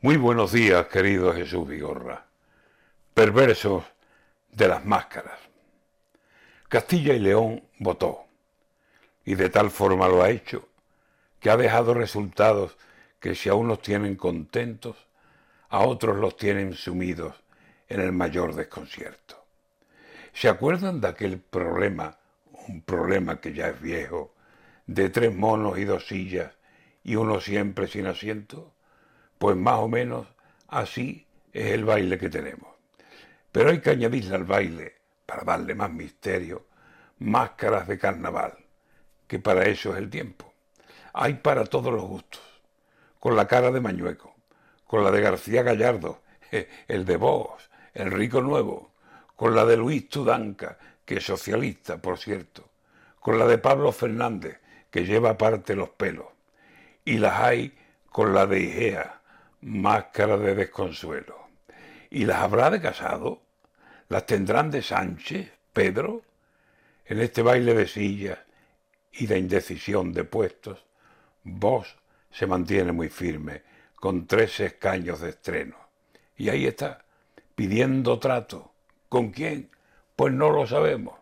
[0.00, 2.24] Muy buenos días, querido Jesús Vigorra.
[3.14, 3.82] Perversos
[4.52, 5.40] de las máscaras.
[6.68, 8.26] Castilla y León votó,
[9.24, 10.68] y de tal forma lo ha hecho,
[11.40, 12.76] que ha dejado resultados
[13.18, 14.94] que si a unos tienen contentos,
[15.68, 17.34] a otros los tienen sumidos
[17.88, 19.44] en el mayor desconcierto.
[20.32, 22.16] ¿Se acuerdan de aquel problema,
[22.68, 24.32] un problema que ya es viejo,
[24.86, 26.52] de tres monos y dos sillas
[27.02, 28.72] y uno siempre sin asiento?
[29.38, 30.26] Pues más o menos
[30.68, 32.68] así es el baile que tenemos.
[33.52, 36.66] Pero hay que añadirle al baile, para darle más misterio,
[37.18, 38.54] máscaras de carnaval,
[39.26, 40.52] que para eso es el tiempo.
[41.12, 42.42] Hay para todos los gustos,
[43.18, 44.34] con la cara de Mañueco,
[44.86, 46.22] con la de García Gallardo,
[46.86, 48.92] el de Vos, el rico nuevo,
[49.36, 52.70] con la de Luis Tudanca, que es socialista, por cierto,
[53.20, 54.60] con la de Pablo Fernández,
[54.90, 56.26] que lleva aparte los pelos,
[57.04, 57.76] y las hay
[58.10, 59.20] con la de Igea,
[59.60, 61.48] máscara de desconsuelo.
[62.10, 63.42] ¿Y las habrá de casado?
[64.08, 66.22] ¿Las tendrán de Sánchez, Pedro?
[67.04, 68.38] En este baile de sillas
[69.12, 70.84] y de indecisión de puestos,
[71.42, 71.96] vos
[72.30, 73.62] se mantiene muy firme,
[73.94, 75.76] con tres escaños de estreno.
[76.36, 77.04] Y ahí está,
[77.54, 78.72] pidiendo trato.
[79.08, 79.70] ¿Con quién?
[80.14, 81.18] Pues no lo sabemos.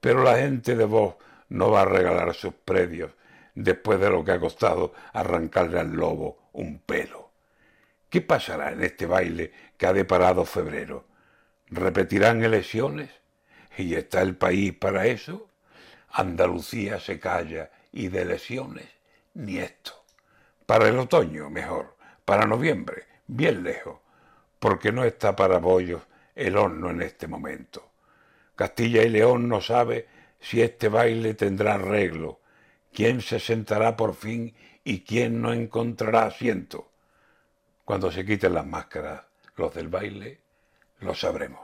[0.00, 1.16] Pero la gente de vos
[1.48, 3.12] no va a regalar sus predios
[3.54, 7.11] después de lo que ha costado arrancarle al lobo un pelo.
[8.12, 11.06] ¿Qué pasará en este baile que ha deparado febrero?
[11.68, 13.08] ¿Repetirán elecciones?
[13.78, 15.48] ¿Y está el país para eso?
[16.10, 18.86] Andalucía se calla y de elecciones
[19.32, 20.04] ni esto.
[20.66, 21.96] Para el otoño, mejor.
[22.26, 24.00] Para noviembre, bien lejos.
[24.58, 26.02] Porque no está para bollos
[26.34, 27.92] el horno en este momento.
[28.56, 30.06] Castilla y León no sabe
[30.38, 32.40] si este baile tendrá arreglo,
[32.92, 36.91] quién se sentará por fin y quién no encontrará asiento.
[37.84, 39.22] Cuando se quiten las máscaras,
[39.56, 40.40] los del baile,
[41.00, 41.62] lo sabremos.